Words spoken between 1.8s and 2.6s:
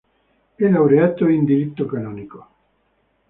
canonico.